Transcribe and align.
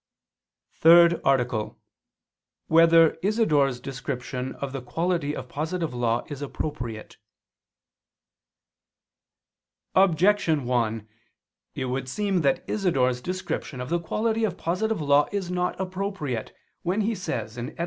________________________THIRD 0.79 1.21
ARTICLE 1.23 1.59
[I 1.59 1.61
II, 1.61 1.69
Q. 1.69 1.75
95, 1.75 1.75
Art. 1.75 2.69
3] 2.69 2.75
Whether 2.97 3.17
Isidore's 3.21 3.79
Description 3.79 4.55
of 4.55 4.71
the 4.71 4.81
Quality 4.81 5.35
of 5.35 5.47
Positive 5.47 5.93
Law 5.93 6.23
Is 6.27 6.41
Appropriate? 6.41 7.17
Objection 9.93 10.65
1: 10.65 11.07
It 11.75 11.85
would 11.85 12.09
seem 12.09 12.41
that 12.41 12.67
Isidore's 12.67 13.21
description 13.21 13.79
of 13.79 13.89
the 13.89 13.99
quality 13.99 14.43
of 14.43 14.57
positive 14.57 15.01
law 15.01 15.27
is 15.31 15.51
not 15.51 15.79
appropriate, 15.79 16.51
when 16.81 17.01
he 17.01 17.13
says 17.13 17.57
(Etym. 17.57 17.77